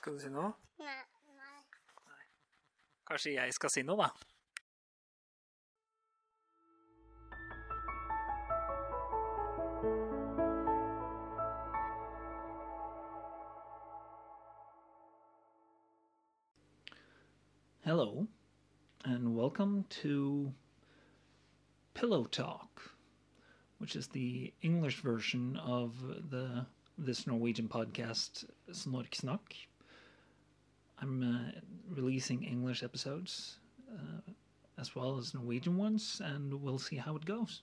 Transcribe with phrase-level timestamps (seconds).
[0.00, 0.48] Skal du si noe?
[0.80, 0.92] Nei.
[1.36, 1.58] nei.
[3.04, 4.06] Kanskje jeg skal si noe, da?
[17.84, 18.26] Hello,
[19.04, 20.54] and welcome to
[21.92, 22.96] Pillow Talk,
[23.76, 25.92] which is the English version of
[26.30, 26.64] the
[26.96, 29.68] this Norwegian podcast Snorksnakk.
[31.00, 33.58] I'm uh, releasing English episodes
[33.90, 34.32] uh,
[34.78, 37.62] as well as Norwegian ones, and we'll see how it goes.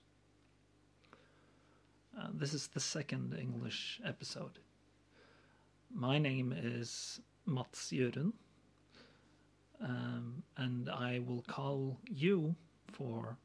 [2.19, 4.59] Uh, this is the second English episode.
[5.93, 8.33] My name is Mats Jørund,
[9.81, 12.55] um, and I will call you
[12.91, 13.37] for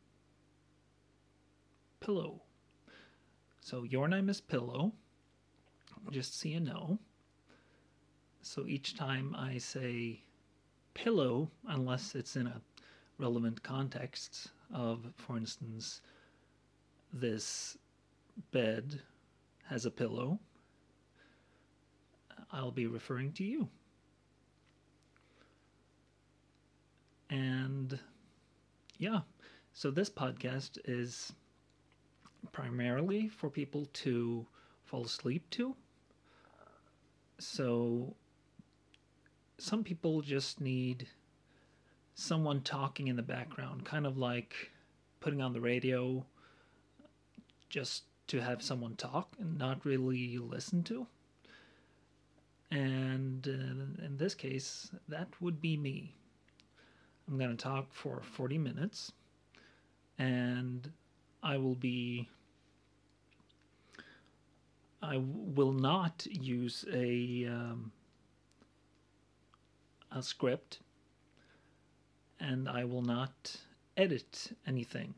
[2.01, 2.40] Pillow.
[3.60, 4.93] So your name is Pillow,
[6.10, 6.98] just so you know.
[8.42, 10.24] So each time I say
[10.95, 12.60] pillow, unless it's in a
[13.16, 16.01] relevant context of, for instance,
[17.12, 17.79] this
[18.51, 19.01] bed
[19.66, 20.40] has a pillow,
[22.51, 23.68] I'll be referring to you.
[27.30, 27.99] And
[28.99, 29.21] yeah,
[29.73, 31.32] so this podcast is
[32.51, 34.46] primarily for people to
[34.84, 35.74] fall asleep to.
[37.38, 38.15] So
[39.63, 41.07] some people just need
[42.16, 44.73] someone talking in the background, kind of like
[45.21, 46.27] putting on the radio
[47.71, 51.07] just to have someone talk and not really listen to.
[52.73, 56.13] And uh, in this case, that would be me.
[57.29, 59.13] I'm going to talk for 40 minutes
[60.18, 60.90] and
[61.40, 62.29] I will be.
[65.00, 67.93] I will not use a um,
[70.15, 70.81] a script,
[72.41, 73.56] and I will not
[73.97, 75.15] edit anything.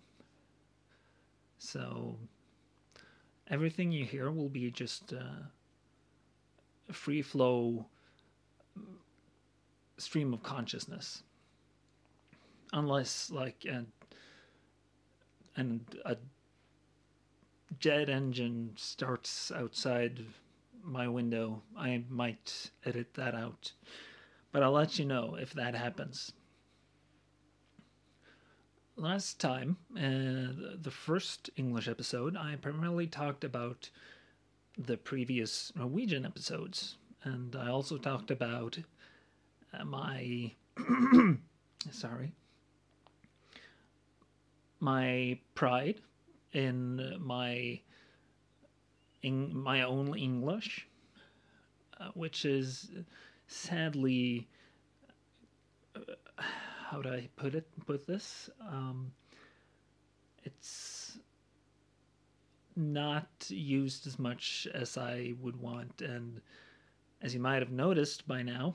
[1.58, 2.18] So
[3.48, 5.48] everything you hear will be just uh,
[6.88, 7.86] a free flow
[9.96, 11.22] stream of consciousness,
[12.72, 13.84] unless like a,
[15.56, 16.16] and a
[17.78, 20.24] jet engine starts outside
[20.82, 23.72] my window, I might edit that out.
[24.54, 26.30] But I'll let you know if that happens.
[28.94, 33.90] Last time, uh, the first English episode, I primarily talked about
[34.78, 36.98] the previous Norwegian episodes.
[37.24, 38.78] And I also talked about
[39.76, 40.52] uh, my.
[41.90, 42.30] sorry.
[44.78, 46.00] My pride
[46.52, 47.80] in my
[49.20, 50.86] in my own English,
[51.98, 52.92] uh, which is
[53.54, 54.48] sadly,
[55.94, 56.00] uh,
[56.36, 57.66] how do I put it?
[57.86, 58.50] Put this?
[58.60, 59.12] Um,
[60.42, 61.18] it's
[62.76, 66.40] not used as much as I would want, and
[67.22, 68.74] as you might have noticed by now,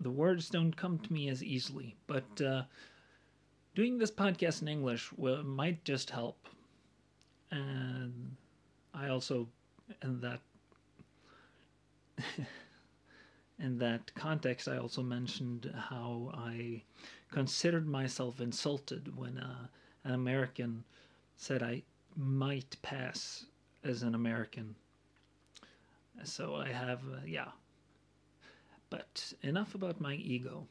[0.00, 1.96] the words don't come to me as easily.
[2.06, 2.62] But uh,
[3.74, 6.48] doing this podcast in English will, might just help,
[7.50, 8.36] and
[8.94, 9.48] I also,
[10.02, 10.40] and that.
[13.58, 16.82] in that context, I also mentioned how I
[17.30, 19.66] considered myself insulted when uh,
[20.04, 20.84] an American
[21.36, 21.82] said I
[22.16, 23.46] might pass
[23.82, 24.74] as an American.
[26.22, 27.48] So I have, uh, yeah.
[28.90, 30.66] But enough about my ego.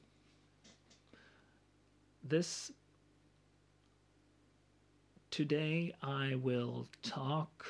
[2.24, 2.72] This.
[5.32, 7.66] Today I will talk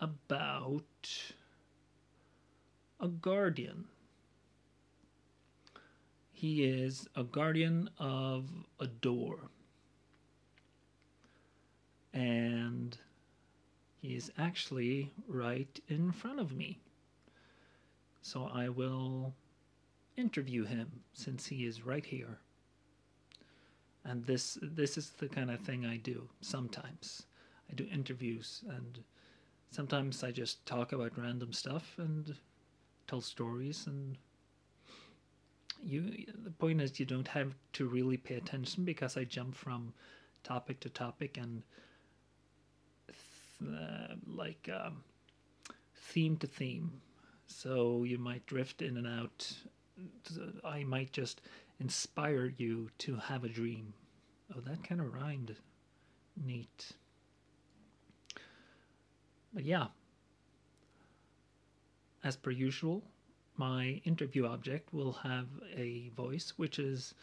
[0.00, 0.84] about
[3.02, 3.86] a guardian.
[6.30, 8.48] He is a guardian of
[8.78, 9.50] a door.
[12.14, 12.96] And
[14.00, 16.78] he is actually right in front of me.
[18.22, 19.34] So I will
[20.16, 22.38] interview him since he is right here.
[24.04, 27.26] And this this is the kind of thing I do sometimes.
[27.70, 29.00] I do interviews and
[29.70, 32.36] sometimes I just talk about random stuff and
[33.12, 34.16] tell stories and
[35.82, 39.92] you the point is you don't have to really pay attention because I jump from
[40.44, 41.62] topic to topic and
[43.62, 45.04] uh, like um,
[45.94, 47.02] theme to theme.
[47.46, 49.52] So you might drift in and out.
[50.64, 51.42] I might just
[51.80, 53.92] inspire you to have a dream.
[54.56, 55.54] Oh that kind of rhymed.
[56.42, 56.92] Neat.
[59.52, 59.88] But yeah
[62.24, 63.02] as per usual,
[63.56, 67.14] my interview object will have a voice which is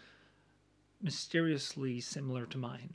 [1.02, 2.94] mysteriously similar to mine.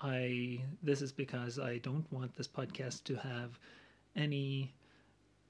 [0.00, 3.58] I this is because I don't want this podcast to have
[4.16, 4.74] any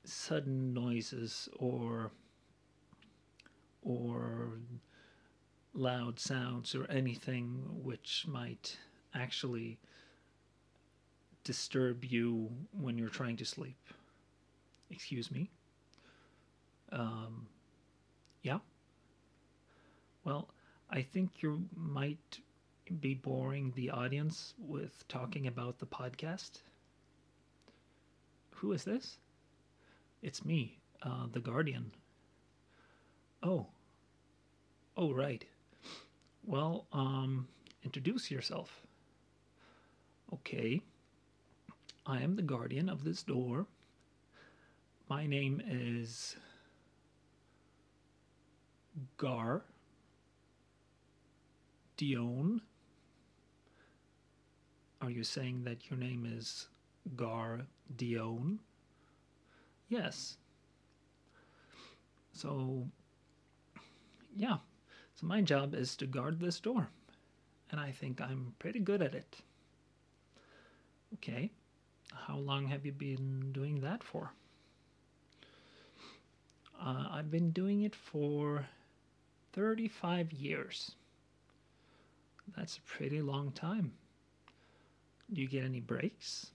[0.05, 2.11] sudden noises or
[3.83, 4.59] or
[5.75, 8.77] loud sounds or anything which might
[9.15, 9.79] actually
[11.45, 13.79] disturb you when you're trying to sleep.
[14.93, 15.51] Excuse me.
[16.93, 17.47] Um,
[18.43, 18.59] yeah.
[20.25, 20.51] Well,
[20.91, 22.39] I think you might
[23.01, 26.61] be boring the audience with talking about the podcast.
[28.57, 29.19] Who is this?
[30.23, 31.93] It's me, uh, the Guardian.
[33.43, 33.67] Oh.
[34.97, 35.45] Oh, right.
[36.45, 37.49] Well, um,
[37.83, 38.83] introduce yourself.
[40.33, 40.83] Okay.
[42.05, 43.67] I am the guardian of this door.
[45.13, 46.37] My name is
[49.19, 49.63] Gar
[51.99, 52.63] Dione.
[55.03, 56.69] Are you saying that your name is
[57.15, 58.57] Gar Dione?
[59.91, 60.39] Yes.
[62.33, 62.89] So,
[64.35, 64.57] yeah.
[65.15, 66.89] So my job is to guard this door.
[67.71, 69.37] And I think I'm pretty good at it.
[71.17, 71.51] Okay.
[72.15, 74.33] How long have you been doing that for?
[76.85, 78.67] Uh, I've been doing it for
[79.53, 80.93] 35 years.
[82.57, 83.93] That's a pretty long time.
[85.33, 86.49] Do you get any breaks?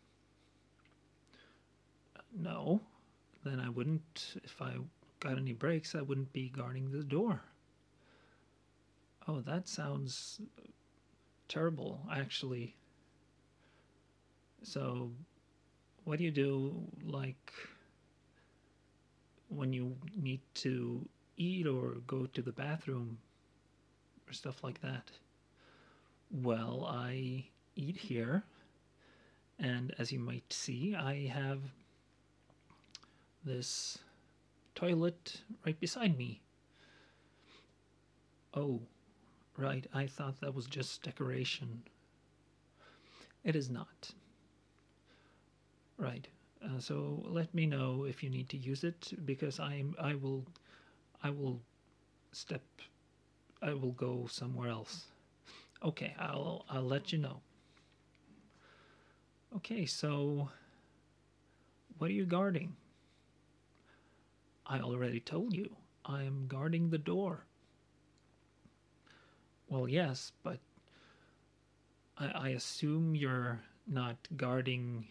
[2.37, 2.81] No.
[3.45, 4.73] Then I wouldn't, if I
[5.21, 7.41] got any breaks, I wouldn't be guarding the door.
[9.29, 10.41] Oh, that sounds
[11.47, 12.75] terrible, actually.
[14.63, 15.11] So,
[16.03, 16.73] what do you do,
[17.05, 17.53] like,
[19.49, 21.07] when you need to
[21.37, 23.17] eat or go to the bathroom
[24.27, 25.11] or stuff like that?
[26.31, 27.45] Well, I
[27.75, 28.43] eat here,
[29.59, 31.61] and as you might see, I have
[33.45, 33.99] this
[34.75, 36.41] toilet right beside me.
[38.53, 38.81] Oh,
[39.55, 41.83] right, I thought that was just decoration.
[43.43, 44.11] It is not.
[45.97, 46.27] Right.
[46.67, 50.45] Uh, so let me know if you need to use it because I'm I will
[51.23, 51.61] I will
[52.31, 52.63] step
[53.61, 55.05] I will go somewhere else.
[55.83, 57.39] Okay, I'll I'll let you know.
[59.55, 60.49] Okay, so
[61.97, 62.75] what are you guarding?
[64.65, 65.75] I already told you.
[66.05, 67.45] I am guarding the door.
[69.69, 70.59] Well, yes, but
[72.17, 75.07] I, I assume you're not guarding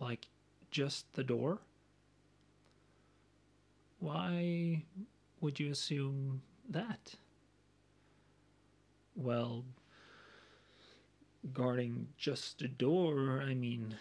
[0.00, 0.26] like
[0.74, 1.58] just the door?
[4.00, 4.82] Why
[5.40, 7.14] would you assume that?
[9.14, 9.64] Well,
[11.52, 13.94] guarding just the door, I mean,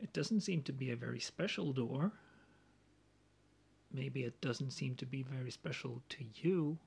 [0.00, 2.12] it doesn't seem to be a very special door.
[3.92, 6.78] Maybe it doesn't seem to be very special to you,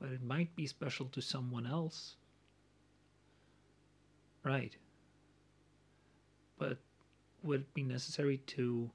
[0.00, 2.16] but it might be special to someone else.
[4.42, 4.76] Right.
[6.58, 6.78] But
[7.42, 8.90] would it be necessary to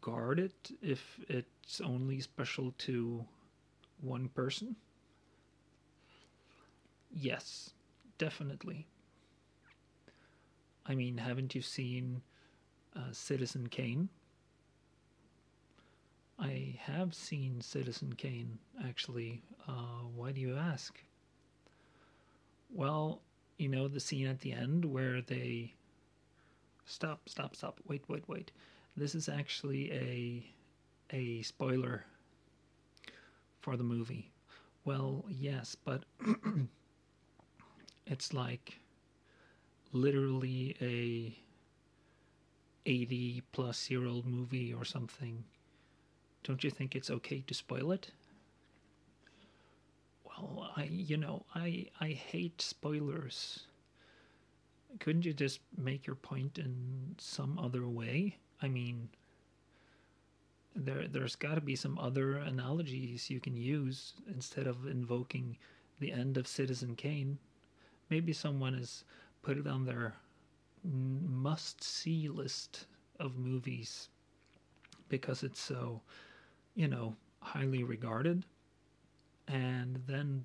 [0.00, 3.24] guard it if it's only special to
[4.00, 4.76] one person?
[7.10, 7.70] Yes,
[8.18, 8.86] definitely.
[10.86, 12.22] I mean, haven't you seen
[12.94, 14.08] uh, Citizen Kane?
[16.38, 19.42] I have seen Citizen Kane, actually.
[19.66, 21.02] Uh, why do you ask?
[22.72, 23.22] Well,
[23.58, 25.74] you know the scene at the end where they
[26.86, 27.80] stop, stop, stop.
[27.86, 28.52] Wait, wait, wait.
[28.96, 30.46] This is actually a
[31.14, 32.04] a spoiler
[33.60, 34.30] for the movie.
[34.84, 36.04] Well, yes, but
[38.06, 38.78] it's like
[39.92, 41.36] literally a
[42.88, 45.44] 80 plus year old movie or something.
[46.44, 48.10] Don't you think it's okay to spoil it?
[50.24, 53.66] Well, I you know, I I hate spoilers
[55.00, 58.36] couldn't you just make your point in some other way?
[58.62, 59.08] I mean,
[60.74, 65.56] there there's got to be some other analogies you can use instead of invoking
[66.00, 67.38] the end of Citizen Kane.
[68.10, 69.04] Maybe someone has
[69.42, 70.14] put it on their
[70.84, 72.86] must see list
[73.18, 74.08] of movies
[75.08, 76.00] because it's so,
[76.74, 78.44] you know, highly regarded.
[79.48, 80.44] And then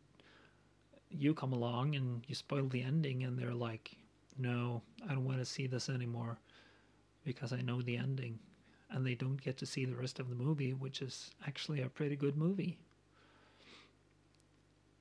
[1.09, 3.91] you come along and you spoil the ending, and they're like,
[4.37, 6.37] no, I don't want to see this anymore
[7.25, 8.39] because I know the ending.
[8.91, 11.89] and they don't get to see the rest of the movie, which is actually a
[11.89, 12.79] pretty good movie.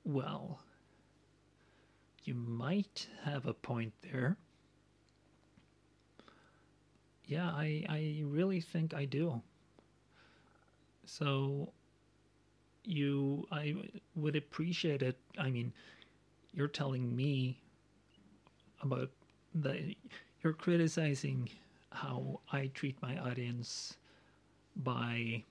[0.03, 0.59] Well,
[2.23, 4.37] you might have a point there.
[7.25, 9.41] Yeah, I, I really think I do.
[11.05, 11.73] So
[12.83, 13.75] you I
[14.15, 15.17] would appreciate it.
[15.37, 15.73] I mean,
[16.53, 17.61] you're telling me
[18.81, 19.09] about
[19.53, 19.95] the
[20.43, 21.49] you're criticizing
[21.91, 23.97] how I treat my audience
[24.75, 25.43] by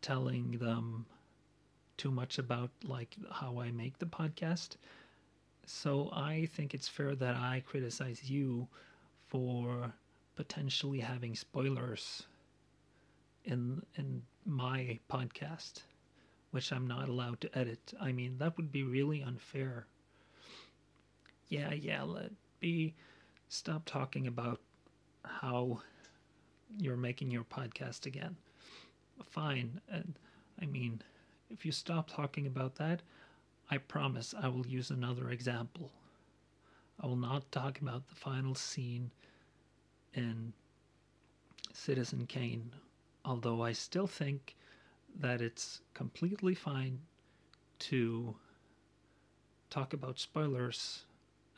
[0.00, 1.06] telling them
[1.96, 4.76] too much about like how I make the podcast.
[5.66, 8.68] So I think it's fair that I criticize you
[9.26, 9.92] for
[10.36, 12.22] potentially having spoilers
[13.44, 15.82] in in my podcast
[16.56, 17.92] which I'm not allowed to edit.
[18.00, 19.86] I mean, that would be really unfair.
[21.48, 22.94] Yeah, yeah, let me
[23.48, 24.60] stop talking about
[25.24, 25.80] how
[26.78, 28.36] you're making your podcast again.
[29.24, 29.80] Fine.
[29.90, 30.18] And
[30.60, 31.02] I mean,
[31.50, 33.02] if you stop talking about that,
[33.70, 35.90] I promise I will use another example.
[37.00, 39.10] I will not talk about the final scene
[40.14, 40.52] in
[41.72, 42.72] Citizen Kane,
[43.24, 44.56] although I still think
[45.18, 47.00] that it's completely fine
[47.78, 48.36] to
[49.68, 51.04] talk about spoilers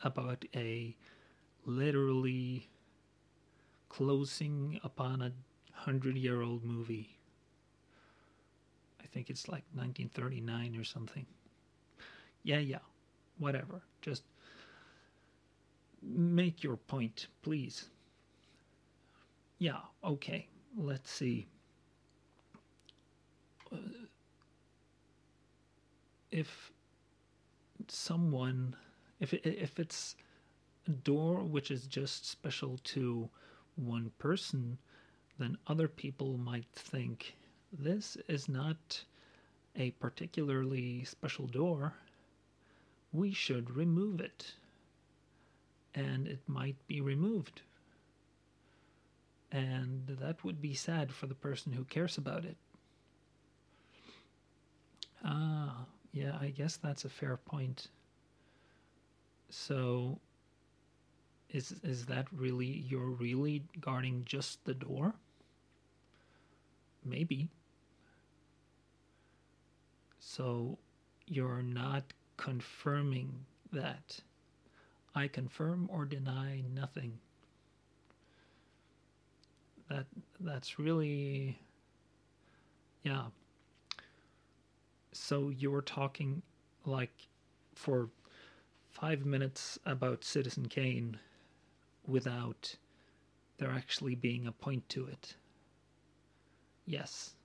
[0.03, 0.95] about a
[1.65, 2.69] literally
[3.89, 5.31] closing upon a
[5.73, 7.17] hundred year old movie.
[9.01, 11.25] I think it's like 1939 or something.
[12.43, 12.79] Yeah, yeah,
[13.37, 13.81] whatever.
[14.01, 14.23] Just
[16.01, 17.85] make your point, please.
[19.57, 21.47] Yeah, okay, let's see.
[23.71, 23.77] Uh,
[26.31, 26.71] if
[27.87, 28.75] someone
[29.19, 30.15] if it, if it's
[30.87, 33.29] a door which is just special to
[33.75, 34.77] one person
[35.39, 37.35] then other people might think
[37.71, 39.03] this is not
[39.75, 41.93] a particularly special door.
[43.13, 44.53] We should remove it.
[45.95, 47.61] And it might be removed.
[49.51, 52.57] And that would be sad for the person who cares about it.
[55.23, 57.87] Ah, yeah, I guess that's a fair point.
[59.49, 60.19] So
[61.49, 65.13] is is that really you're really guarding just the door?
[67.03, 67.49] Maybe.
[70.21, 70.77] So
[71.25, 74.21] you're not confirming that.
[75.15, 77.19] I confirm or deny nothing.
[79.89, 80.05] That
[80.39, 81.59] that's really
[83.03, 83.25] yeah,
[85.11, 86.41] so you're talking
[86.85, 87.27] like
[87.75, 88.09] for
[88.99, 91.17] five minutes about Citizen Kane
[92.05, 92.75] without
[93.57, 95.35] there actually being a point to it.
[96.85, 97.35] Yes,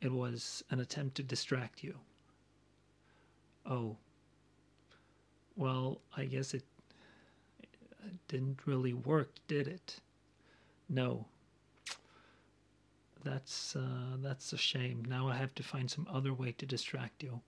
[0.00, 1.94] it was an attempt to distract you.
[3.64, 3.96] Oh,
[5.56, 6.64] well, I guess it,
[7.62, 10.00] it didn't really work, did it?
[10.88, 11.26] No,
[13.24, 15.04] that's uh, that's a shame.
[15.08, 17.40] Now I have to find some other way to distract you.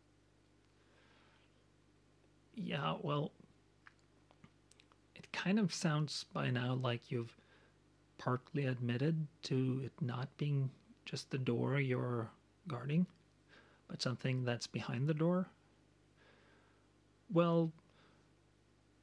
[2.58, 3.32] Yeah, well,
[5.14, 7.36] it kind of sounds by now like you've
[8.18, 10.70] partly admitted to it not being
[11.06, 12.30] just the door you're
[12.68, 13.06] guarding,
[13.88, 15.48] but something that's behind the door.
[17.32, 17.72] Well,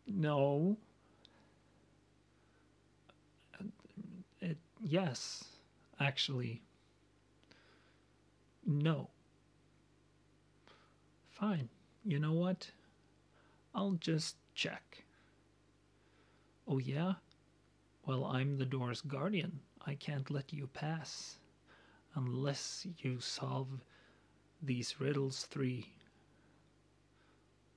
[0.07, 0.77] no.
[4.39, 5.43] It yes,
[5.99, 6.61] actually.
[8.65, 9.09] No.
[11.29, 11.69] Fine.
[12.03, 12.71] You know what?
[13.75, 15.03] I'll just check.
[16.65, 17.13] Oh, yeah?
[18.05, 19.59] Well, I'm the door's guardian.
[19.85, 21.35] I can't let you pass
[22.15, 23.67] unless you solve
[24.61, 25.89] these riddles three.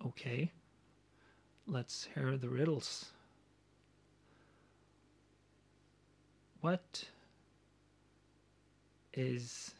[0.06, 0.52] Okay,
[1.66, 3.06] let's hear the riddles.
[6.60, 7.04] What
[9.12, 9.74] is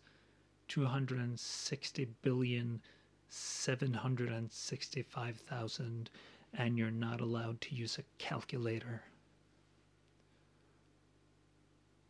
[0.68, 2.80] two hundred and sixty billion
[3.28, 6.10] seven hundred and sixty-five thousand,
[6.54, 9.02] and you're not allowed to use a calculator.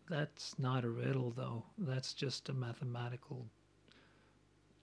[0.09, 1.65] That's not a riddle, though.
[1.79, 3.47] That's just a mathematical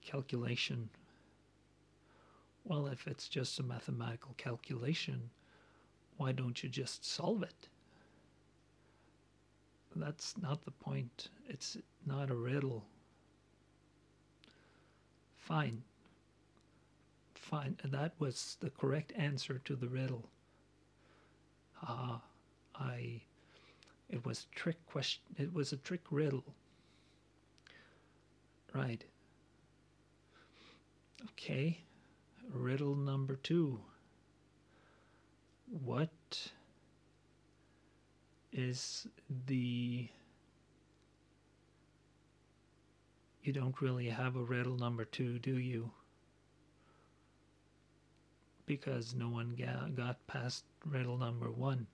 [0.02, 0.90] calculation.
[2.64, 5.30] Well, if it's just a mathematical calculation,
[6.16, 7.68] why don't you just solve it?
[9.96, 11.28] That's not the point.
[11.48, 12.84] It's not a riddle.
[15.36, 15.82] Fine.
[17.34, 17.76] fine.
[17.84, 20.28] That was the correct answer to the riddle.
[21.82, 22.22] Ah,
[22.74, 23.20] I.
[24.08, 25.22] It was a trick question.
[25.38, 26.44] It was a trick riddle.
[28.74, 29.04] Right.
[31.30, 31.78] Okay.
[32.52, 33.80] Riddle number two.
[35.84, 36.10] What
[38.54, 39.06] is
[39.46, 40.08] the.
[43.42, 45.90] You don't really have a riddle number two, do you?
[48.64, 51.86] Because no one got, got past riddle number one.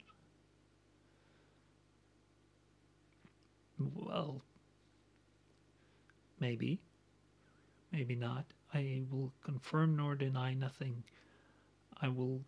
[3.81, 4.43] Well,
[6.39, 6.79] maybe,
[7.91, 8.45] maybe not.
[8.73, 11.03] I will confirm nor deny nothing.
[12.01, 12.43] I will.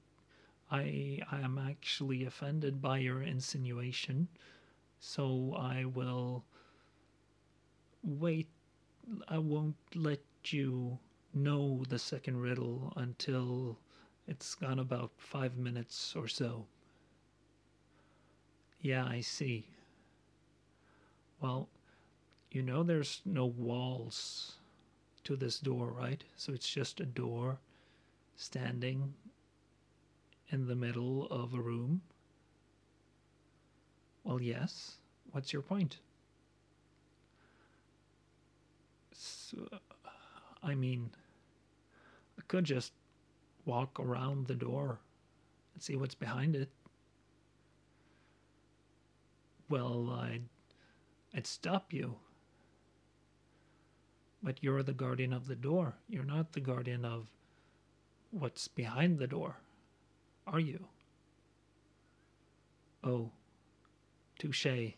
[0.73, 4.27] I I am actually offended by your insinuation,
[5.01, 6.45] so I will
[8.05, 8.49] wait.
[9.29, 10.99] I won't let you
[11.35, 13.79] know the second riddle until
[14.29, 16.67] it's gone about five minutes or so.
[18.83, 19.67] Yeah, I see.
[21.43, 21.69] Well,
[22.53, 24.59] you know there's no walls
[25.25, 26.25] to this door, right?
[26.37, 27.61] So it's just a door
[28.37, 29.15] standing
[30.53, 32.03] in the middle of a room.
[34.23, 34.99] Well, yes.
[35.33, 35.99] What's your point?
[39.13, 39.67] So,
[40.63, 41.11] I mean,
[42.39, 42.93] I could just
[43.65, 44.99] walk around the door
[45.75, 46.69] and see what's behind it.
[49.69, 50.43] Well, I'd,
[51.35, 52.17] I'd stop you.
[54.43, 55.95] But you're the guardian of the door.
[56.09, 57.27] You're not the guardian of
[58.33, 59.57] what's behind the door,
[60.47, 60.85] are you?
[63.05, 63.31] Oh,
[64.39, 64.95] touche.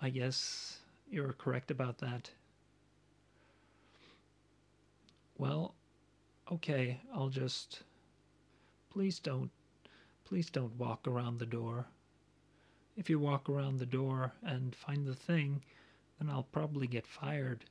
[0.00, 0.78] I guess
[1.10, 2.30] you're correct about that.
[5.36, 5.74] Well,
[6.52, 7.82] okay, I'll just.
[8.90, 9.50] Please don't.
[10.24, 11.86] Please don't walk around the door.
[12.96, 15.62] If you walk around the door and find the thing,
[16.18, 17.64] then I'll probably get fired.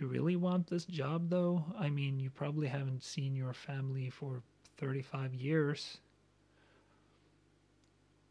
[0.00, 1.62] You really want this job, though?
[1.78, 4.42] I mean, you probably haven't seen your family for
[4.78, 5.98] 35 years.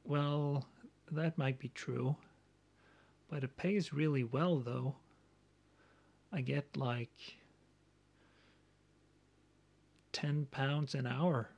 [0.04, 0.66] Well,
[1.12, 2.16] that might be true.
[3.30, 4.96] But it pays really well, though.
[6.34, 7.38] I get like
[10.12, 11.52] 10 pounds an hour.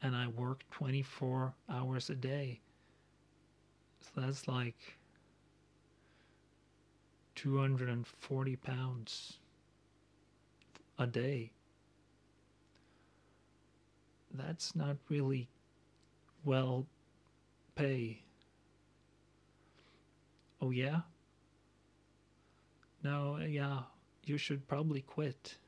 [0.00, 2.60] And I work 24 hours a day.
[4.00, 4.97] So that's like
[7.38, 9.38] 240 pounds
[10.98, 11.52] a day.
[14.34, 15.48] That's not really
[16.44, 16.84] well
[17.76, 18.24] pay.
[20.60, 21.02] Oh, yeah?
[23.04, 23.82] No, yeah,
[24.24, 25.58] you should probably quit.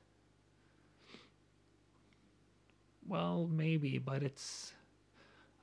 [3.07, 4.73] Well, maybe, but it's.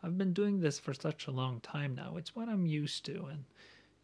[0.02, 2.16] I've been doing this for such a long time now.
[2.16, 3.44] It's what I'm used to, and,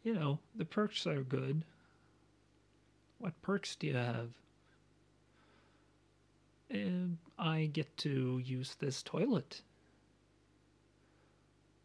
[0.04, 1.64] you know, the perks are good.
[3.24, 4.32] What perks do you have?
[7.40, 9.62] I get to use this toilet.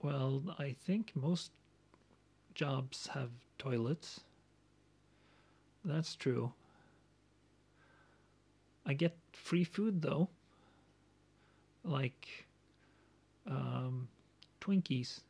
[0.03, 1.53] Well, I think most
[2.57, 4.19] jobs have toilets.
[5.85, 6.55] That's true.
[8.85, 10.31] I get free food though,
[11.85, 12.49] like
[13.47, 14.09] um,
[14.61, 15.21] Twinkies.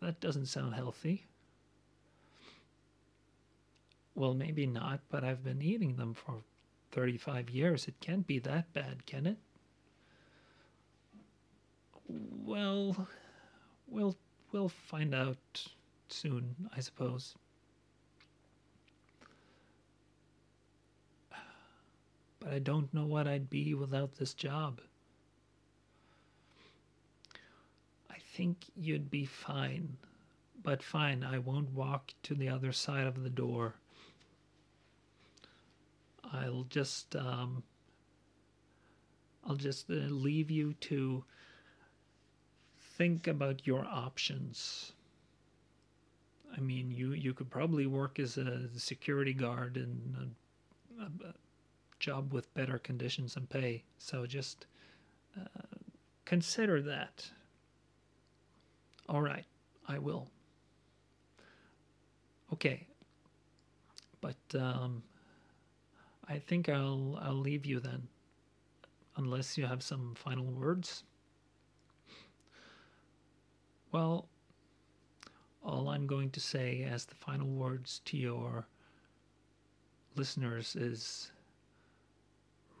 [0.00, 1.26] That doesn't sound healthy.
[4.16, 6.42] Well, maybe not, but I've been eating them for
[6.92, 7.86] 35 years.
[7.86, 9.36] It can't be that bad, can it?
[12.08, 13.08] Well,
[13.86, 14.16] we'll
[14.52, 15.68] we'll find out
[16.08, 17.34] soon, I suppose.
[22.40, 24.80] But I don't know what I'd be without this job.
[28.08, 29.98] I think you'd be fine.
[30.62, 33.74] But fine, I won't walk to the other side of the door.
[36.32, 37.62] I'll just um,
[39.44, 41.24] I'll just uh, leave you to
[42.96, 44.92] think about your options.
[46.56, 50.34] I mean, you you could probably work as a security guard in
[51.00, 51.34] a, a
[51.98, 53.84] job with better conditions and pay.
[53.98, 54.66] So just
[55.38, 55.76] uh,
[56.24, 57.30] consider that.
[59.08, 59.44] All right,
[59.86, 60.28] I will.
[62.52, 62.86] Okay,
[64.20, 65.02] but um,
[66.28, 68.08] I think I'll I'll leave you then,
[69.16, 71.02] unless you have some final words.
[73.90, 74.28] Well,
[75.62, 78.66] all I'm going to say as the final words to your
[80.16, 81.30] listeners is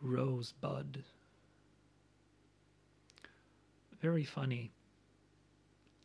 [0.00, 1.04] Rosebud.
[4.00, 4.72] Very funny.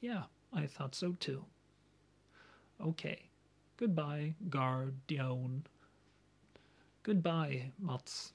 [0.02, 1.46] Yeah, I thought so too.
[2.82, 3.30] Okay.
[3.78, 5.66] Goodbye, Guardian.
[7.04, 8.34] Goodbye, Mats.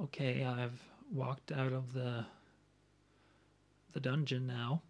[0.00, 2.26] Okay, I've walked out of the
[3.92, 4.82] the dungeon now.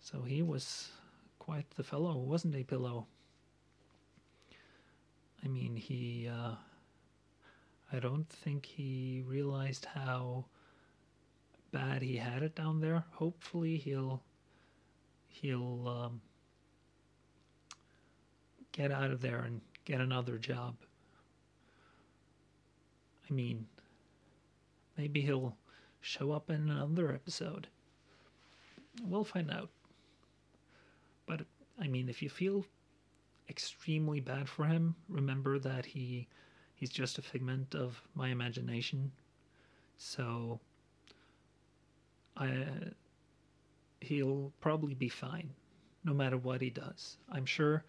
[0.00, 0.90] So he was
[1.38, 3.06] quite the fellow, wasn't he, Pillow?
[5.44, 6.56] I mean, he uh
[7.90, 10.44] I don't think he realized how
[11.72, 13.04] bad he had it down there.
[13.12, 14.22] Hopefully he'll
[15.28, 16.20] he'll um,
[18.72, 20.76] get out of there and get another job.
[23.28, 23.66] I mean,
[24.96, 25.56] maybe he'll
[26.00, 27.68] show up in another episode.
[29.04, 29.70] We'll find out.
[31.26, 31.42] But
[31.80, 32.64] I mean, if you feel
[33.48, 36.26] extremely bad for him, remember that he
[36.74, 39.12] he's just a figment of my imagination.
[39.96, 40.60] So
[42.36, 42.64] I
[44.00, 45.50] he'll probably be fine
[46.04, 47.18] no matter what he does.
[47.30, 47.84] I'm sure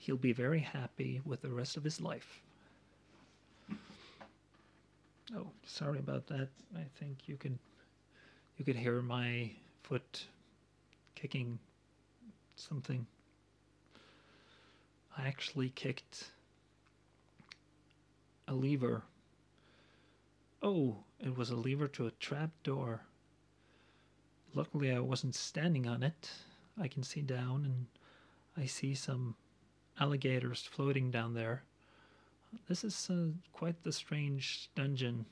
[0.00, 2.40] he'll be very happy with the rest of his life.
[5.36, 6.48] Oh, sorry about that.
[6.74, 7.58] I think you can
[8.56, 9.50] you could hear my
[9.82, 10.26] foot
[11.14, 11.58] kicking
[12.56, 13.06] something.
[15.16, 16.30] I actually kicked
[18.48, 19.02] a lever.
[20.62, 23.02] Oh, it was a lever to a trap door.
[24.54, 26.30] Luckily, I wasn't standing on it.
[26.80, 27.86] I can see down and
[28.56, 29.36] I see some
[30.00, 31.62] alligators floating down there.
[32.68, 35.26] This is uh, quite the strange dungeon.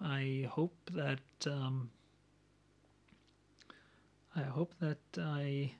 [0.00, 1.90] I hope that um,
[4.34, 5.72] I hope that I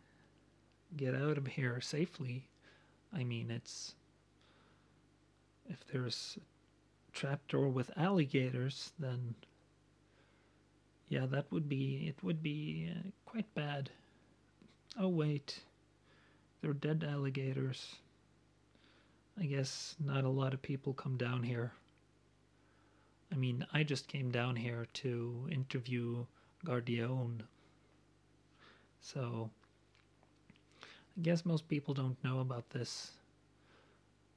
[0.96, 2.46] get out of here safely.
[3.12, 3.94] I mean, it's
[5.68, 6.38] if there's
[7.08, 9.34] a trapdoor with alligators, then
[11.08, 12.22] yeah, that would be it.
[12.22, 13.90] Would be uh, quite bad.
[14.98, 15.60] Oh wait,
[16.64, 17.96] they're dead alligators.
[19.38, 21.72] I guess not a lot of people come down here.
[23.30, 26.24] I mean, I just came down here to interview
[26.64, 27.42] Guardian.
[29.02, 29.50] So,
[30.82, 33.10] I guess most people don't know about this.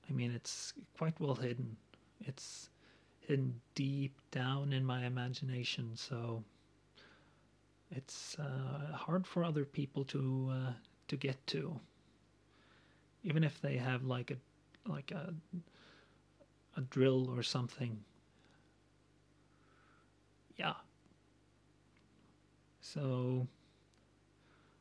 [0.10, 1.78] I mean, it's quite well hidden.
[2.20, 2.70] It's
[3.22, 6.44] hidden deep down in my imagination, so
[7.90, 10.72] it's uh, hard for other people to uh,
[11.08, 11.80] to get to.
[13.24, 14.38] Even if they have like a
[14.90, 15.34] like a
[16.76, 18.00] a drill or something.
[20.56, 20.74] Yeah.
[22.82, 23.48] So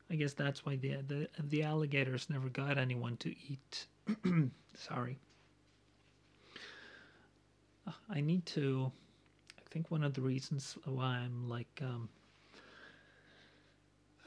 [0.09, 3.87] I guess that's why the the, the alligators never got anyone to eat.
[4.75, 5.17] Sorry.
[7.85, 8.91] Uh, I need to
[9.57, 12.09] I think one of the reasons why I'm like um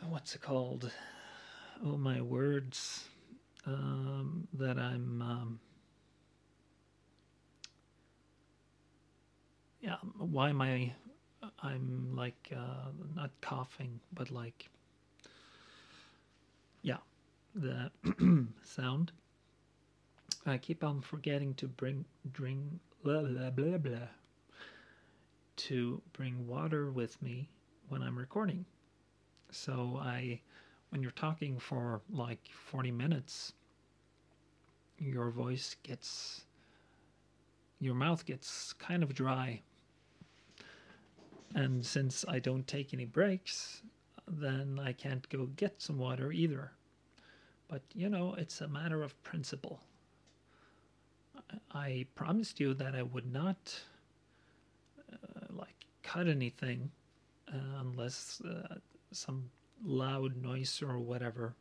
[0.09, 0.91] what's it called?
[1.85, 3.09] Oh my words
[3.67, 5.61] um that I'm um
[9.81, 10.93] yeah why am i
[11.63, 14.69] i'm like uh not coughing but like
[16.83, 16.99] yeah
[17.55, 17.91] the
[18.63, 19.13] sound.
[20.47, 22.61] I keep on forgetting to bring drink
[23.03, 24.09] blah blah blah blah
[25.57, 27.49] to bring water with me
[27.89, 28.65] when i'm recording.
[29.51, 30.41] So i
[30.91, 33.55] when you're talking for like 40 minutes
[34.99, 36.45] your voice gets
[37.81, 39.63] your mouth gets kind of dry
[41.55, 43.83] and since I don't take any breaks,
[44.29, 46.73] then I can't go get some water either.
[47.69, 49.81] But you know, it's a matter of principle.
[51.73, 53.81] I promised you that I would not
[55.13, 56.91] uh, like cut anything
[57.53, 58.77] uh, unless uh,
[59.11, 59.51] some
[59.85, 61.55] loud noise or whatever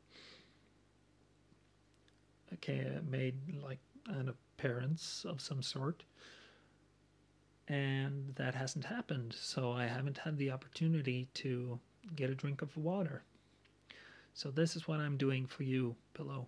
[2.53, 6.03] okay made like an appearance of some sort
[7.69, 9.35] and that hasn't happened.
[9.39, 11.79] So I haven't had the opportunity to
[12.15, 13.23] get a drink of water.
[14.33, 16.47] So this is what I'm doing for you, Pillow.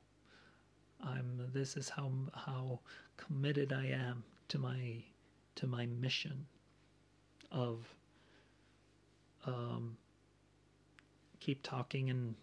[1.03, 2.79] I'm this is how how
[3.17, 5.03] committed I am to my
[5.55, 6.45] to my mission
[7.51, 7.95] of
[9.45, 9.97] um,
[11.41, 12.35] keep talking and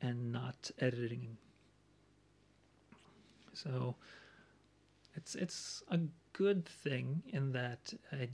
[0.00, 1.36] and not editing.
[3.54, 3.96] So
[5.14, 6.00] it's it's a
[6.32, 8.28] good thing in that I,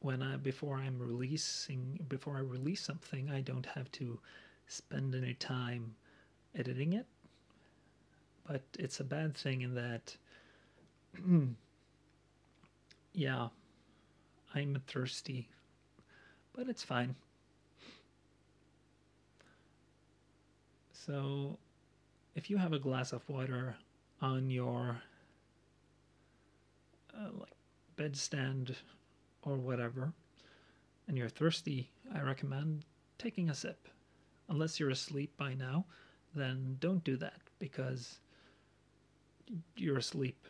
[0.00, 4.18] when I before I'm releasing before I release something, I don't have to
[4.66, 5.94] spend any time
[6.54, 7.06] editing it.
[8.46, 10.16] But it's a bad thing in that,
[13.14, 13.48] yeah,
[14.54, 15.48] I'm thirsty,
[16.54, 17.16] but it's fine.
[21.04, 21.58] So,
[22.34, 23.76] if you have a glass of water
[24.22, 25.02] on your
[27.12, 27.52] uh, like
[27.96, 28.74] bedstand
[29.42, 30.14] or whatever,
[31.06, 32.86] and you're thirsty, I recommend
[33.18, 33.88] taking a sip.
[34.48, 35.84] Unless you're asleep by now,
[36.34, 38.20] then don't do that because
[39.76, 40.48] you're asleep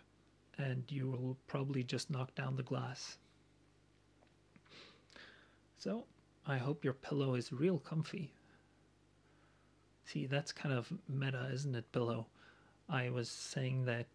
[0.57, 3.19] and you will probably just knock down the glass.
[5.79, 6.05] So,
[6.47, 8.33] I hope your pillow is real comfy.
[10.05, 12.27] See, that's kind of meta, isn't it, pillow?
[12.89, 14.07] I was saying that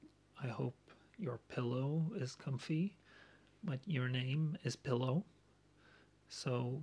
[0.42, 0.76] I hope
[1.18, 2.96] your pillow is comfy,
[3.64, 5.26] but your name is Pillow.
[6.30, 6.82] So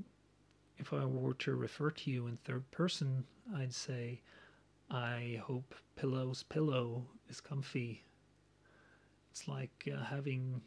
[0.79, 4.21] if I were to refer to you in third person, I'd say,
[4.91, 8.05] I hope Pillow's pillow is comfy.
[9.31, 10.61] It's like uh, having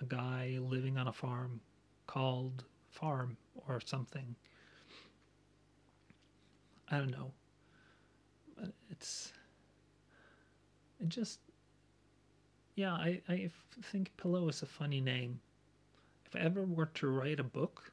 [0.00, 1.60] a guy living on a farm
[2.06, 3.36] called Farm
[3.68, 4.36] or something.
[6.94, 7.32] I don't know.
[8.88, 9.32] It's
[11.00, 11.40] it just
[12.76, 13.50] yeah, I, I
[13.82, 15.40] think Pillow is a funny name.
[16.26, 17.92] If I ever were to write a book,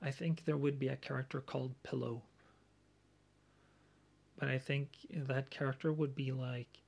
[0.00, 2.22] I think there would be a character called Pillow.
[4.36, 6.82] But I think that character would be like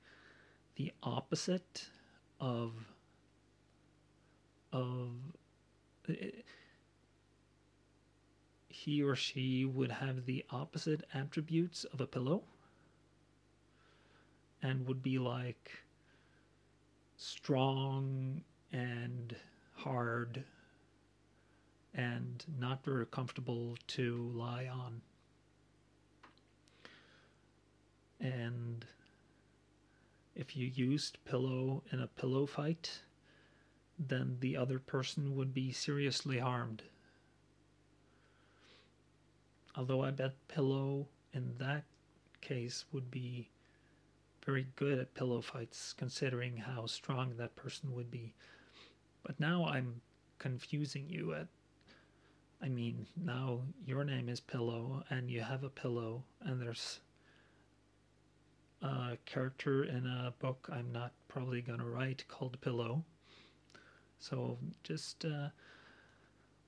[0.75, 1.87] the opposite
[2.41, 2.73] of
[4.73, 5.11] of
[8.75, 12.43] he or she would have the opposite attributes of a pillow
[14.61, 15.71] and would be like
[17.15, 18.41] strong
[18.73, 19.33] and
[19.75, 20.43] hard
[21.93, 25.01] and not very comfortable to lie on.
[28.19, 28.85] And
[30.35, 32.99] if you used pillow in a pillow fight,
[33.97, 36.83] then the other person would be seriously harmed.
[39.77, 41.83] Although I bet pillow in that
[42.41, 43.49] case would be
[44.45, 48.33] very good at pillow fights, considering how strong that person would be.
[49.23, 50.01] But now I'm
[50.37, 51.47] confusing you at.
[52.61, 56.99] I mean, now your name is Pillow, and you have a pillow, and there's
[58.81, 63.03] a character in a book I'm not probably going to write called Pillow.
[64.19, 65.49] So just uh,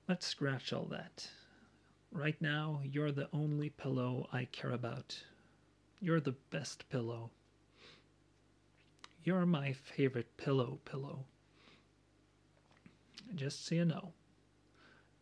[0.08, 1.28] let's scratch all that.
[2.10, 5.22] Right now, you're the only pillow I care about.
[6.00, 7.30] You're the best pillow.
[9.24, 11.24] You're my favorite pillow pillow.
[13.34, 14.12] Just so you know,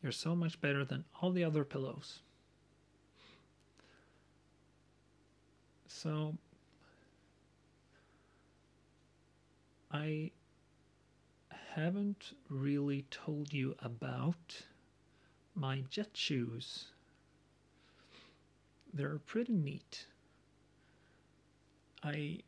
[0.00, 2.20] you're so much better than all the other pillows.
[5.88, 6.34] So,
[9.90, 10.30] I
[11.74, 14.62] haven't really told you about
[15.56, 16.86] my jet shoes.
[18.92, 20.06] They're pretty neat.
[22.02, 22.40] I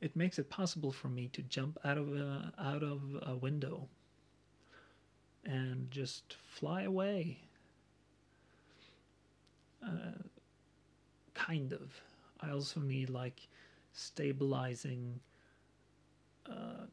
[0.00, 3.88] it makes it possible for me to jump out of a, out of a window
[5.44, 7.38] and just fly away.
[9.84, 10.22] Uh,
[11.34, 12.00] kind of.
[12.40, 13.48] I also need like
[13.92, 15.18] stabilizing,
[16.48, 16.86] uh,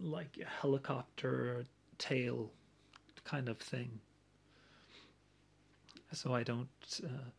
[0.00, 1.64] like a helicopter
[1.98, 2.52] tail
[3.28, 4.00] kind of thing.
[6.12, 7.30] So I don't uh,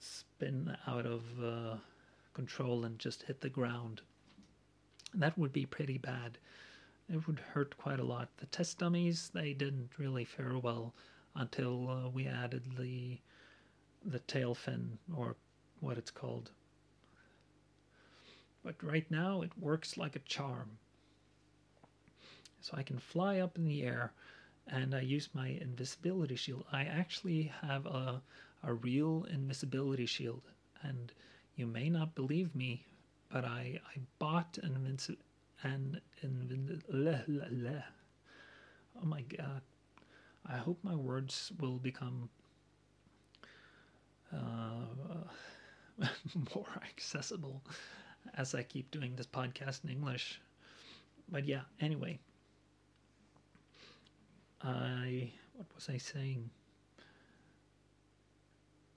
[0.00, 1.76] spin out of uh,
[2.34, 4.00] control and just hit the ground.
[5.14, 6.38] That would be pretty bad.
[7.08, 8.28] It would hurt quite a lot.
[8.38, 10.94] The test dummies, they didn't really fare well
[11.36, 13.18] until uh, we added the
[14.04, 15.36] the tail fin or
[15.80, 16.50] what it's called.
[18.64, 20.78] But right now it works like a charm.
[22.60, 24.12] So I can fly up in the air
[24.68, 26.64] and I use my invisibility shield.
[26.72, 28.22] I actually have a,
[28.62, 30.42] a real invisibility shield
[30.82, 31.12] and
[31.56, 32.86] you may not believe me,
[33.30, 35.18] but I, I bought an invinci-
[35.64, 37.82] an invin-
[39.02, 39.62] Oh my god.
[40.46, 42.30] I hope my words will become
[44.32, 45.24] uh,
[46.54, 47.62] more accessible
[48.34, 50.40] as I keep doing this podcast in English.
[51.30, 52.18] But yeah, anyway.
[54.62, 56.50] I what was I saying?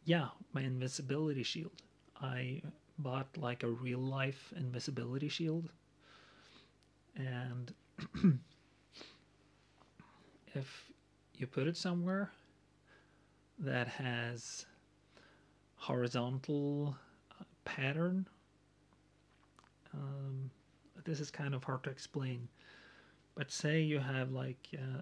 [0.06, 1.72] Yeah, my invisibility shield.
[2.22, 2.62] I
[3.00, 5.70] bought like a real life invisibility shield.
[7.16, 7.74] And
[10.56, 10.92] if
[11.36, 12.32] you put it somewhere
[13.60, 14.66] that has
[15.76, 16.96] horizontal
[17.40, 18.28] uh, pattern.
[19.94, 20.50] Um,
[21.04, 22.48] this is kind of hard to explain,
[23.36, 25.02] but say you have like uh,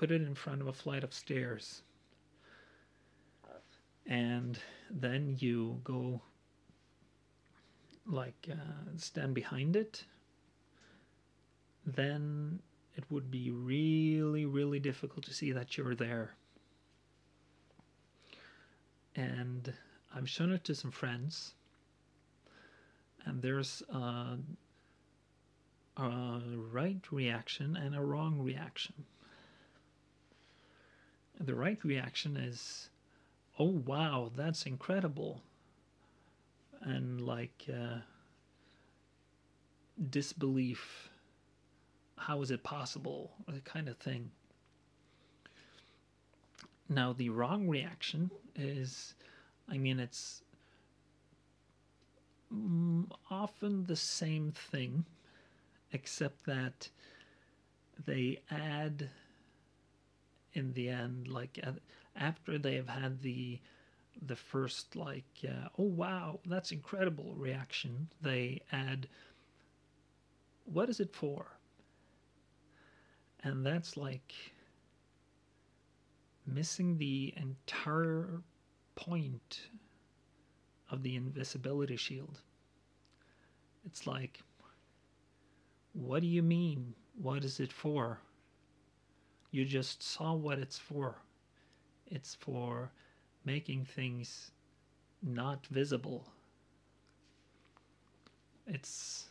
[0.00, 1.82] put it in front of a flight of stairs,
[4.06, 4.58] and
[4.90, 6.22] then you go
[8.06, 8.54] like uh,
[8.96, 10.04] stand behind it,
[11.84, 12.60] then
[12.96, 16.30] it would be really, really difficult to see that you're there.
[19.14, 19.70] And
[20.16, 21.52] I've shown it to some friends,
[23.26, 24.38] and there's a,
[25.98, 26.40] a
[26.72, 28.94] right reaction and a wrong reaction.
[31.40, 32.90] The right reaction is,
[33.58, 35.42] oh wow, that's incredible.
[36.82, 38.00] And like uh,
[40.10, 41.10] disbelief
[42.20, 43.32] how is it possible?
[43.48, 44.30] The kind of thing.
[46.88, 49.14] Now the wrong reaction is
[49.68, 50.42] i mean it's
[53.30, 55.04] often the same thing
[55.92, 56.88] except that
[58.06, 59.08] they add
[60.54, 61.58] in the end like
[62.16, 63.58] after they have had the
[64.26, 69.08] the first like uh, oh wow that's incredible reaction they add
[70.64, 71.46] what is it for?
[73.42, 74.34] And that's like
[76.46, 78.42] missing the entire
[78.94, 79.60] point
[80.90, 82.40] of the invisibility shield.
[83.84, 84.40] It's like
[85.92, 86.94] what do you mean?
[87.20, 88.20] What is it for
[89.50, 91.16] you just saw what it's for
[92.10, 92.90] it's for
[93.44, 94.50] making things
[95.22, 96.26] not visible.
[98.66, 99.28] It's,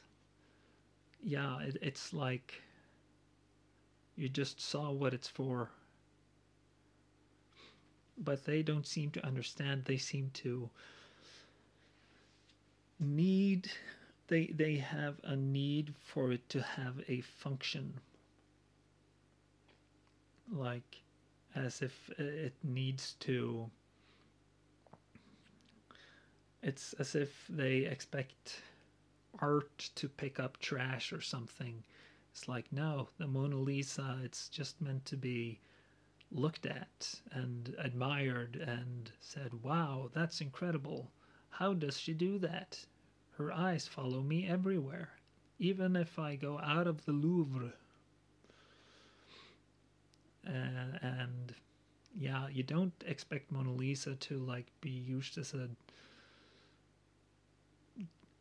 [1.21, 2.61] yeah, it, it's like
[4.15, 5.69] you just saw what it's for.
[8.17, 9.85] But they don't seem to understand.
[9.85, 10.69] They seem to
[12.99, 13.71] need,
[14.27, 17.93] they, they have a need for it to have a function.
[20.51, 21.01] Like,
[21.55, 23.69] as if it needs to
[26.61, 28.61] it's as if they expect
[29.39, 31.83] art to pick up trash or something.
[32.31, 35.59] It's like, no, the Mona Lisa, it's just meant to be
[36.31, 41.11] looked at and admired and said, wow, that's incredible.
[41.49, 42.85] How does she do that?
[43.37, 45.09] Her eyes follow me everywhere,
[45.57, 47.73] even if I go out of the Louvre.
[50.47, 51.53] Uh, and
[52.15, 55.69] yeah, you don't expect Mona Lisa to like be used as a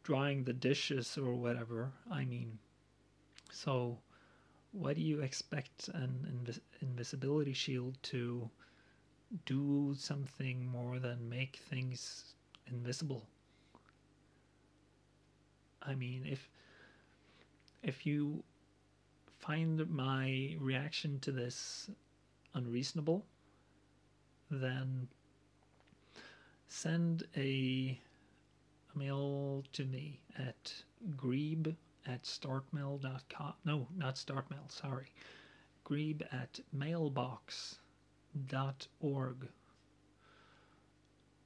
[0.02, 1.92] drying the dishes or whatever.
[2.10, 2.58] I mean,
[3.50, 3.98] so
[4.72, 8.50] what do you expect an invis- invisibility shield to
[9.46, 12.34] do something more than make things
[12.66, 13.26] invisible?
[15.82, 16.48] I mean, if
[17.82, 18.42] if you
[19.38, 21.90] find my reaction to this
[22.54, 23.24] unreasonable,
[24.50, 25.08] then
[26.68, 27.98] send a
[28.94, 30.72] mail to me at
[31.16, 31.74] greeb
[32.06, 33.54] at startmail.com.
[33.64, 35.12] No, not startmail, sorry.
[35.84, 37.78] Greeb at mailbox.org.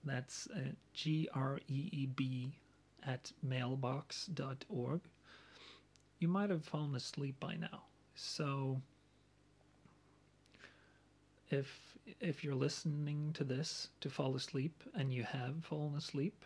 [0.04, 2.56] That's uh, G R E E B
[3.04, 5.00] at mailbox.org.
[6.22, 7.82] You might have fallen asleep by now.
[8.14, 8.80] So
[11.50, 16.44] if if you're listening to this to fall asleep and you have fallen asleep,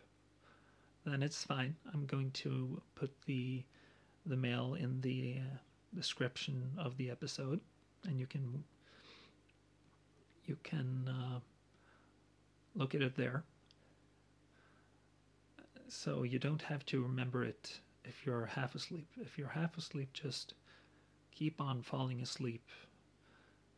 [1.05, 1.77] then it's fine.
[1.93, 3.65] I'm going to put the
[4.25, 5.59] the mail in the uh,
[5.95, 7.61] description of the episode,
[8.09, 8.65] and you can
[10.47, 11.41] you can uh,
[12.75, 13.45] look at it there.
[15.89, 19.09] So you don't have to remember it if you're half asleep.
[19.21, 20.55] If you're half asleep, just
[21.33, 22.65] keep on falling asleep.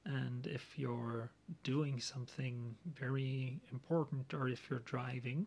[0.04, 1.30] And if you're
[1.64, 5.46] doing something very important, or if you're driving,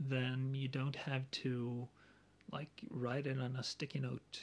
[0.00, 1.88] then you don't have to
[2.52, 4.40] like write it on a sticky note.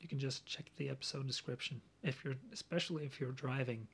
[0.00, 3.86] You can just check the episode description if you're especially if you're driving.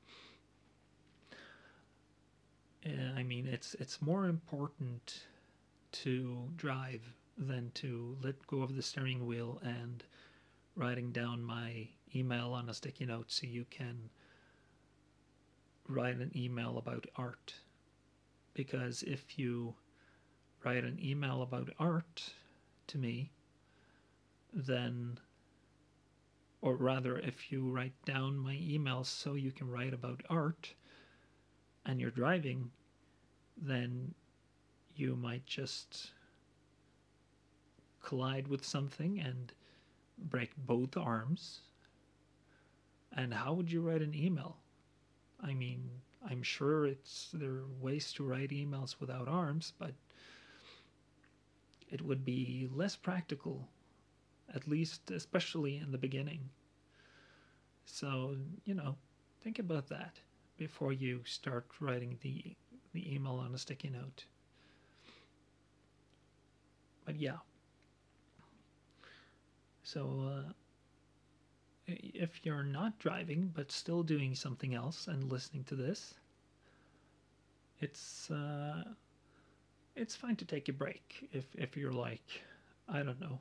[2.85, 5.25] Eh, I mean, it's it's more important
[5.91, 7.03] to drive
[7.39, 10.03] than to let go of the steering wheel and
[10.75, 14.11] writing down my email on a sticky note so you can
[15.89, 17.55] write an email about art.
[18.55, 19.75] Because if you
[20.65, 22.33] write an email about art
[22.89, 23.31] to me,
[24.53, 25.19] then,
[26.61, 30.75] or rather, if you write down my email so you can write about art
[31.87, 32.71] and you're driving,
[33.57, 34.15] then
[34.97, 36.11] you might just
[38.03, 39.53] collide with something and
[40.19, 41.61] break both arms.
[43.13, 44.57] And how would you write an email?
[45.43, 45.89] I mean,
[46.29, 49.95] I'm sure it's there are ways to write emails without arms, but
[51.91, 53.69] it would be less practical,
[54.55, 56.51] at least especially in the beginning.
[57.87, 58.97] So, you know,
[59.41, 60.21] think about that
[60.57, 62.57] before you start writing the
[62.93, 64.25] the email on a sticky note.
[67.05, 67.39] But yeah.
[69.89, 70.53] So uh,
[71.87, 76.13] if you're not driving but still doing something else and listening to this,
[77.81, 78.85] it's uh,
[79.97, 82.43] it's fine to take a break if if you're like
[82.87, 83.39] I don't know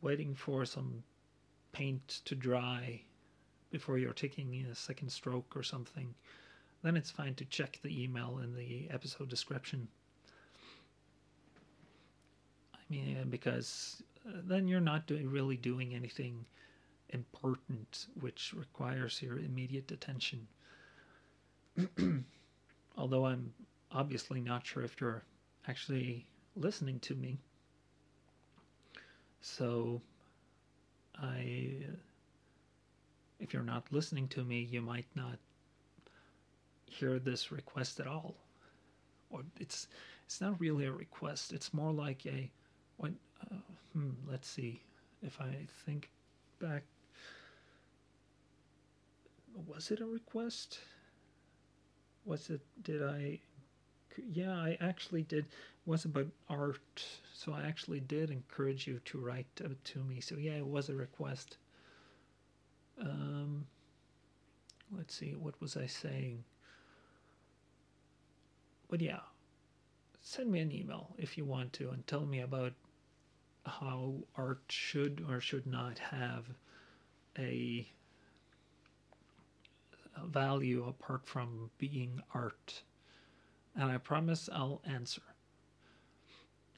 [0.00, 1.04] waiting for some
[1.70, 3.00] paint to dry
[3.70, 6.16] before you're taking a second stroke or something,
[6.82, 9.86] then it's fine to check the email in the episode description.
[12.88, 16.44] Mean, because uh, then you're not doing, really doing anything
[17.10, 20.46] important which requires your immediate attention.
[22.96, 23.52] Although I'm
[23.92, 25.24] obviously not sure if you're
[25.68, 27.38] actually listening to me.
[29.40, 30.00] So
[31.20, 31.86] I
[33.38, 35.38] if you're not listening to me, you might not
[36.86, 38.34] hear this request at all.
[39.30, 39.88] Or it's
[40.24, 41.52] it's not really a request.
[41.52, 42.50] It's more like a
[43.02, 43.56] uh,
[43.92, 44.82] hmm, let's see
[45.22, 46.10] if I think
[46.58, 46.82] back
[49.66, 50.78] was it a request?
[52.24, 53.40] Was it did I
[54.32, 55.50] yeah, I actually did it
[55.84, 57.04] was about art.
[57.32, 60.20] So I actually did encourage you to write to me.
[60.20, 61.58] So yeah, it was a request.
[63.00, 63.66] Um,
[64.96, 66.44] let's see, what was I saying?
[68.88, 69.20] But yeah,
[70.22, 72.72] send me an email if you want to and tell me about
[73.66, 76.44] how art should or should not have
[77.38, 77.86] a,
[80.16, 82.82] a value apart from being art.
[83.74, 85.22] And I promise I'll answer.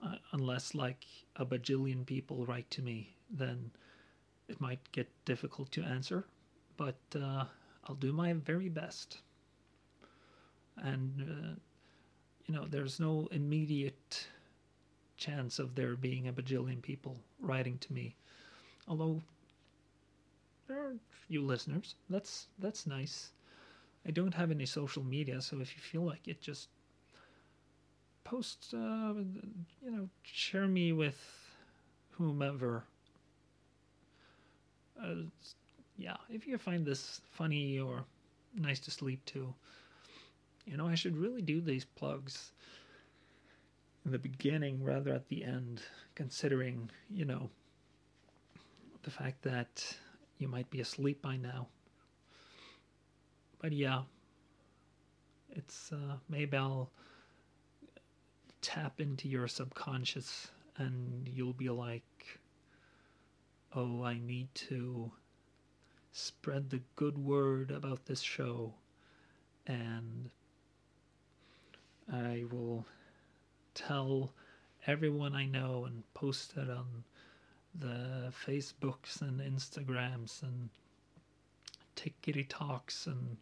[0.04, 1.04] Uh, unless, like,
[1.36, 3.70] a bajillion people write to me, then
[4.48, 6.24] it might get difficult to answer,
[6.76, 7.44] but uh,
[7.84, 9.18] I'll do my very best.
[10.76, 11.54] And, uh,
[12.46, 14.28] you know, there's no immediate
[15.18, 18.14] chance of there being a bajillion people writing to me.
[18.88, 19.22] Although
[20.68, 21.96] there are a few listeners.
[22.08, 23.32] That's that's nice.
[24.06, 26.68] I don't have any social media, so if you feel like it, just
[28.24, 29.14] post, uh,
[29.84, 31.18] you know, share me with
[32.12, 32.84] whomever
[35.02, 35.14] uh,
[35.96, 38.04] yeah, if you find this funny or
[38.54, 39.54] nice to sleep to,
[40.66, 42.52] you know, I should really do these plugs
[44.08, 45.82] in the beginning rather at the end,
[46.14, 47.50] considering, you know,
[49.02, 49.98] the fact that
[50.38, 51.68] you might be asleep by now.
[53.60, 54.04] But yeah,
[55.50, 56.90] it's uh, maybe I'll
[58.62, 60.48] tap into your subconscious
[60.78, 62.40] and you'll be like,
[63.76, 65.12] oh, I need to
[66.12, 68.72] spread the good word about this show,
[69.66, 70.30] and
[72.10, 72.86] I will
[73.86, 74.32] tell
[74.86, 77.04] everyone I know and post it on
[77.74, 80.70] the Facebooks and Instagrams and
[81.96, 83.36] Tickety Talks and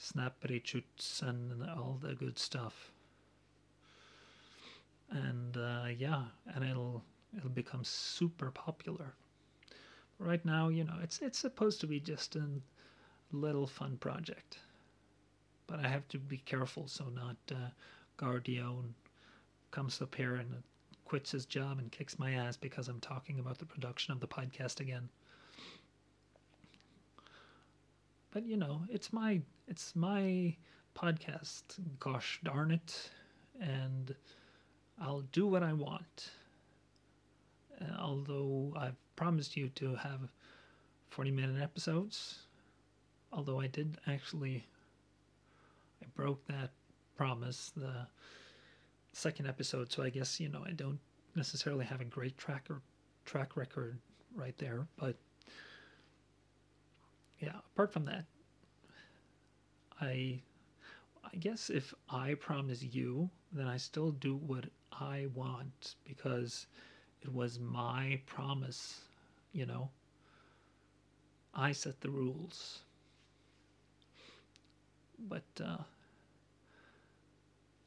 [0.00, 2.90] Snappity Choots and all the good stuff.
[5.10, 6.22] And uh, yeah,
[6.54, 7.02] and it'll
[7.36, 9.14] it'll become super popular
[10.18, 12.46] right now, you know, it's it's supposed to be just a
[13.32, 14.58] little fun project,
[15.66, 17.70] but I have to be careful so not uh,
[18.16, 18.94] Gar Dione
[19.76, 20.62] comes up here and
[21.04, 24.26] quits his job and kicks my ass because I'm talking about the production of the
[24.26, 25.10] podcast again.
[28.30, 30.56] But you know, it's my it's my
[30.96, 31.62] podcast.
[32.00, 33.10] Gosh darn it,
[33.60, 34.14] and
[34.98, 36.30] I'll do what I want.
[37.78, 40.32] Uh, although I've promised you to have
[41.10, 42.38] 40 minute episodes.
[43.30, 44.64] Although I did actually,
[46.02, 46.70] I broke that
[47.18, 48.06] promise the
[49.16, 50.98] second episode, so I guess you know I don't
[51.34, 52.80] necessarily have a great track or
[53.24, 53.98] track record
[54.34, 55.16] right there, but
[57.40, 57.56] yeah.
[57.74, 58.24] Apart from that,
[60.00, 60.40] I
[61.32, 66.66] I guess if I promise you, then I still do what I want because
[67.22, 69.00] it was my promise
[69.52, 69.88] you know.
[71.54, 72.80] I set the rules.
[75.18, 75.78] But, uh,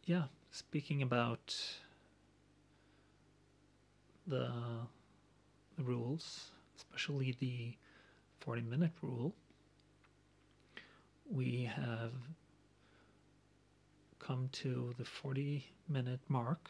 [0.06, 1.56] yeah, speaking about
[4.28, 4.52] the,
[5.78, 7.74] the rules, especially the
[8.40, 9.34] 40 minute rule,
[11.30, 12.14] we have
[14.20, 16.70] come to the 40 minute mark.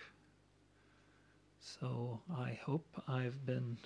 [1.59, 3.77] So I hope I've been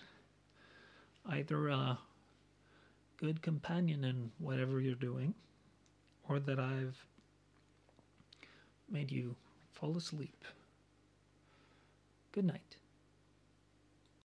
[1.27, 1.97] either a
[3.17, 5.33] good companion in whatever you're doing
[6.27, 6.97] or that I've
[8.89, 9.35] made you
[9.83, 10.45] fall asleep.
[12.31, 12.77] Good night.